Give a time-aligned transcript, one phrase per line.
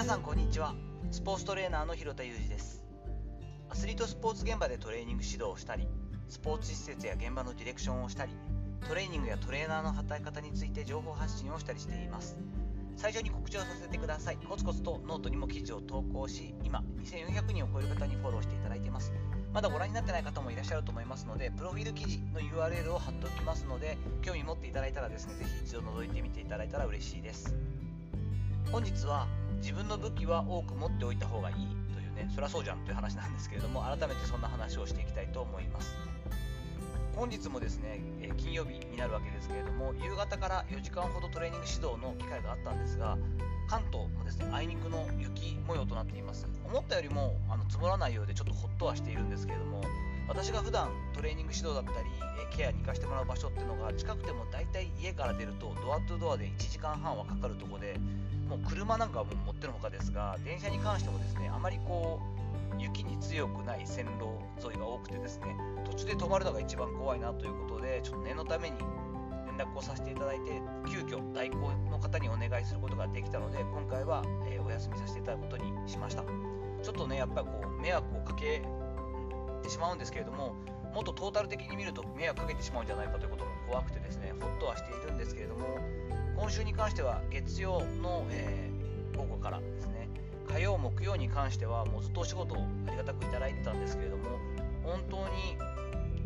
[0.00, 0.74] 皆さんこんにちは。
[1.10, 2.82] スポーツトレーナーの広田裕二です。
[3.68, 5.86] アスリートスポーツ現場でトレーニング指導をしたり
[6.26, 8.32] スポーツ施設や現場のディレクションをしたり
[8.88, 12.38] トレーニングやトレーナーの働き方について情報発信をしたりしています。
[12.96, 14.38] 最初に告知をさせてください。
[14.38, 19.12] コツコツとノートにも記事を投稿し今2400人を超える方にフォローしていただいています。
[19.52, 27.54] まだご覧になってない方もいらっしゃると思いますのでプロフィール記事の URL を貼っておきますので興味持っていただいたらですねぜひ一度覗いてみていただいたら嬉しいです。
[28.72, 29.26] 本日は
[29.60, 31.54] 自分の武器は多く持っておいた方がいい
[31.94, 35.96] というねそりゃそうじゃんという話なんですけれども改めてそんな話をしていきたいと思います。
[37.16, 43.18] 本日もですね、え金曜日になるわけですけれども夕方から4時間ほどトレーニング指導の機会があったんですが
[43.68, 46.46] 関東もですねあいにくの雪模様となっています。
[46.64, 49.82] 思ったよりもあの積もらないようでちょっとほっとはしているんですけれども
[50.30, 52.06] 私が普段トレーニング指導だったり
[52.56, 57.96] ケアに行かせてもらう場所っていうのが近くても大体家から出るとドアトゥドアで1時間半はかかるとこで
[58.48, 62.20] もう車なんかはもう持ってるほかですが電車に関してもですねあまりこ
[62.78, 68.78] う雪に強くない線路沿いが多くてですね途中で止まるのが一番怖いなということでちょっと念のために
[69.58, 71.56] 連絡をさせていただいて急遽代行
[71.90, 76.22] の方にお願いすることができたので今回は、えお休みさせていただくことにしました。
[76.82, 78.62] ちょっとねやっぱこう迷惑をかけ
[79.60, 80.54] てしまうんですけれども
[80.94, 85.78] もっとトータル的に見ると迷惑かけてしまうんじゃないかということも怖くてですねほっとはしているんですけれども
[86.36, 90.08] 今週に関しては月曜の、えー、午後からですね
[90.48, 94.24] 火曜木曜に関してはもうずっとお仕事をありがたくいただいてたんですけれども
[94.82, 95.56] 本当に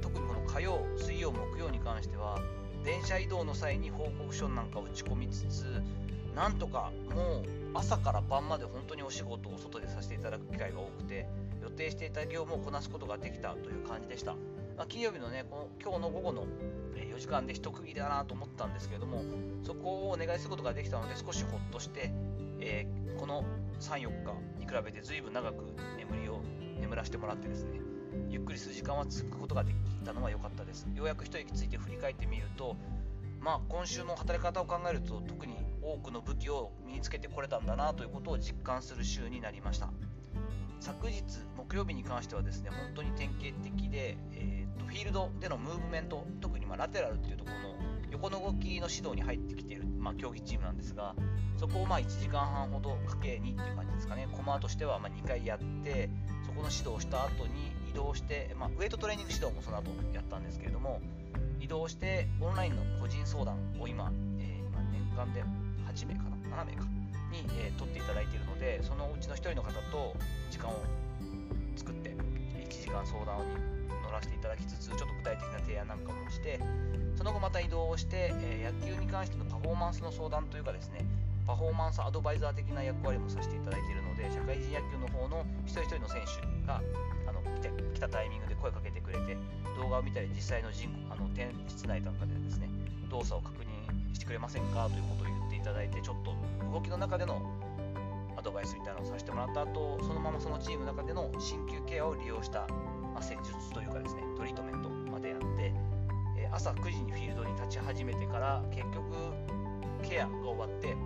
[0.00, 2.38] 特にこの火曜水曜木曜に関しては
[2.84, 5.82] 電車移動の際に報告書なんかを打ち込みつつ
[6.34, 7.44] なんとかもう
[7.74, 11.26] 朝から晩まで本当にお仕事を外でさせていただく機会が多くて
[11.62, 14.32] 予定していた業務をこなすことができたという感じでした、
[14.76, 16.46] まあ、金曜日のねこの今日の午後の
[16.94, 19.22] 4時間で一区切りだなと思ったんですけれども
[19.62, 22.12] そこをお願いすることができたので少しほっとして、
[22.60, 23.44] えー、この
[23.80, 25.64] 34日に比べて随分長く
[25.98, 26.40] 眠りを
[26.80, 27.80] 眠らせてもらってですね
[28.28, 30.86] ゆっくりする時間は続くことができたのは良かったです。
[30.94, 32.76] ようやく一息ついて振り返ってみると
[33.42, 39.90] まあ今週の働き方を考えると特に多くの武器を身につけてこれたんだなということを実感する週になりました。
[40.80, 41.22] 昨日
[41.56, 51.14] 木曜日に関してはですね本当に典型的で、えーと、フィールドでのムーブメント特にまラテラルっていうところの横の動きの指導に入ってきている、まあ、競技チームなんですが
[51.56, 54.28] そこをまあ1時間半ほどかけ2っていう感じですかね。
[54.32, 56.10] コマとしてはま2回やって
[56.44, 61.00] そこの指導をした後に移動して、まあ、ウエイトトレーニング指導もその後やったんですけれども
[61.60, 64.10] 移動してオンラインの個人相談を今、
[64.40, 65.44] えー、今年間で
[65.92, 66.84] 8名かな7名か
[67.30, 70.16] に、えー、取っていただいているのでそのうちの1人の方と
[70.50, 70.80] 時間を
[71.76, 73.44] 作って1時間相談に
[74.02, 76.58] 乗らせていただきつつちょっと具体的な提案なんかもして
[77.14, 81.04] その後また移動をして、えー、野球に関してのパフォーマンスの相談というかですね
[81.46, 86.80] パフォーマンスアドバイザー的な役割もさせていただいているので社会人野球の方の一人一人の選手が
[87.26, 89.36] あの来て来たタイミングで声かけてくれて
[89.76, 92.68] 動画を見たり実際の人あの店室内なんかでですね
[93.10, 96.34] 動作を確認してくれませんかということを言っていただいてちょっと
[96.72, 97.42] 動きの中での
[98.36, 102.66] アドバイスみたいなのをさせてもらった後そのままそのチームの中での鍼灸ケアを利用した、
[103.14, 105.72] まあ、施術というかですねトリートメントまでやって、
[106.38, 109.02] えー、朝9時にフィールドに立ち始めてから結局
[110.02, 110.96] ケアが終わって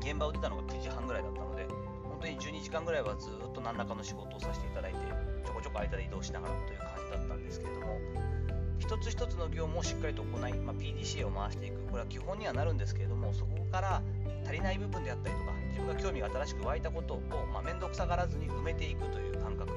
[0.00, 1.66] 現場を出たのが9時半ぐらいだったので
[2.02, 4.98] 本当に12時間ぐらいはずっと何らかの仕事をさせていただいて
[5.44, 7.98] ちょこちょこ間で移動しながらという感じだったんですけれども
[8.78, 14.02] 一つ一つの業務をしっかりと行い、まあ、PDCA を回していくこれは基本にはなるんですけれどもそこから
[14.44, 17.20] 足りない部分であったりとか自分が興味が新しく湧いたことを、
[17.52, 19.72] まあ、面倒くさがらずに埋めていくという感覚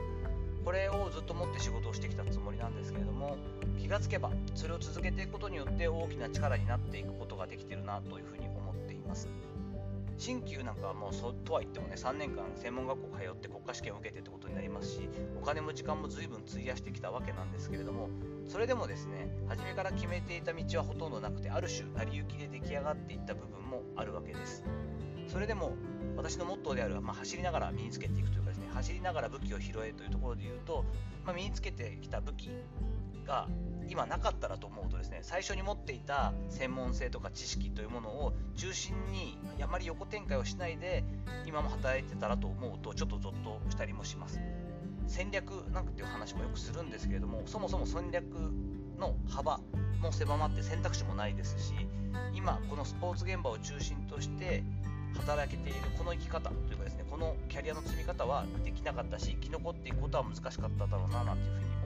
[0.64, 3.38] これをずっと持って仕事をしてきたつもりなんですけれども
[3.82, 9.28] 気がつけばそれを続けていくことによって大きな力になっていくことができてるなというふうに思っています。
[10.22, 18.08] 新旧なんかはもうそとは言ってもね3年間専門学校通って国家試験を受けてってことになりますしお金も時間も随分費やしてきたわけなんですけれども
[18.48, 24.64] それでもですね初めから決めていた道はほとんどなくてある種成り行きで出来上がっていった部分もあるわけです。
[25.28, 25.74] それでも
[26.16, 30.86] 私のモットーである、まあ、走りながら身につけていくというかですね走りながら武器を拾えというところで言うと、
[31.26, 32.52] まあ、身につけてきた武器
[33.26, 33.48] が
[33.90, 41.04] 今なかったらと思うとですね最初に持っていた専門性とか知識というものを中心にあまり横展開をしないで
[41.46, 44.40] 今も働いてたらと思うとちょっとゾッとしたりもします。
[45.08, 48.24] 戦略なんていう話もよくするんですけれどもそもそも戦略
[48.98, 49.60] の幅
[50.02, 51.74] も狭まって選択肢もないですし
[52.34, 54.64] 今このスポーツ現場を中心として
[55.18, 61.81] 働けているこの生き方というかですねこのキャリアの積み方はできなかったし生き残っていくことは難しかっただろうななんていうふうに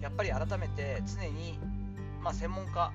[0.00, 1.58] やっぱり改めて常に、
[2.22, 2.92] まあ、専門家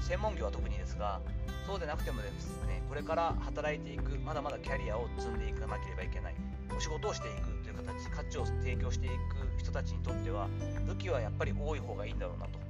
[0.00, 1.20] 専門業は特にですが
[1.66, 6.34] そうでなくてもですねこれから働いていくまだまだキャリアを積んでいかなければいけない
[6.76, 9.14] お仕事をしていくという形価値を提供していく
[9.58, 10.48] 人たちにとっては
[10.86, 12.64] 武器はやっぱり多い方がいいんだろうなと。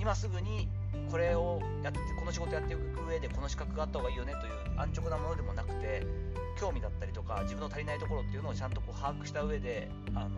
[0.00, 0.68] 今すぐに
[1.10, 6.06] これをやってこの仕事やっていく上でこの資格があった方がいいよねという安直なものでもなくて
[6.58, 10.30] 興味だったりとか自分の足りないところっていうのをちゃんとこう把握した上であの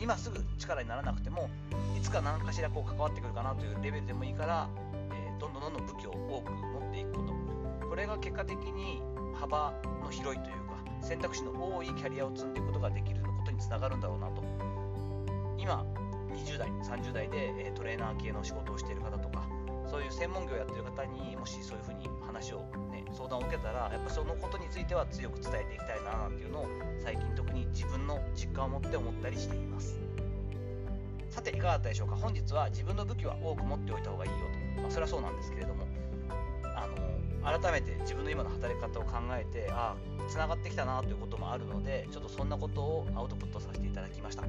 [0.00, 1.50] 今すぐ力にならなくても
[1.96, 4.68] いつか何かしらこう関わってくるかなというレベルでもいいから、
[5.12, 7.40] えー、どんどんどんどん武器を多く持っていくこと。
[7.86, 9.02] これが結果的に
[9.34, 14.42] 幅の広いというか選択肢の多いキャリアを積んでいくことができることにつながるんだろうなと。
[15.58, 15.84] 今
[16.32, 19.46] 20代30代で、えトレーナー系の仕事をしている方とか
[19.90, 22.60] そういう専門業をやってる方にもしそういうふうに話を、
[22.92, 26.66] ね、談を受けたらやっぱそのことについては強く伝えていきたいななんていうのを
[26.98, 29.98] 最近特に自分の実感を持って思ったりしています。
[31.30, 32.16] さていかがだったでしょうか？
[32.16, 34.36] 本日は自分の武器は多く持っておいた方がいいよ
[34.76, 35.86] と、まあ、それはそうなんですけれども
[36.64, 36.88] あ
[37.46, 44.42] の改めて自分の今の働き方を考えてああつながってきたなということもあるのでちょっとそんなことをアウトプットさせていただきました。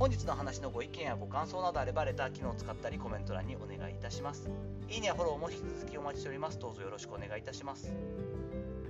[0.00, 4.48] 本日の話のご意見やご感想などあればレター機能を使ったりコメント欄にお願いいたします。
[4.88, 6.58] いいねやフォローも引き続きお待ちしております。
[6.58, 7.92] どうぞよろしくお願いいたします。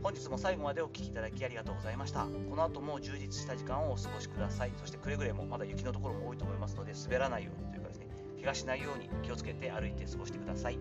[0.05, 2.27] 本日も最後までお聴きいただきありがとうございました。
[2.49, 4.73] この後も充実した時間をお過ごしください。
[4.79, 8.07] そしてくれぐれもまだ雪のところも多いと思いますので滑らないようにというかですね
[8.41, 10.79] 怪我しないように気をつけて歩いて過ごしてください。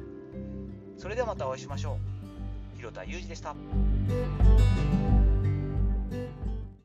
[1.00, 1.98] それではまたお会いしましょ
[2.76, 2.78] う。
[2.78, 3.56] 広田裕二でした。